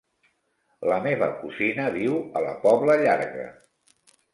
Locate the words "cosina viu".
1.43-2.19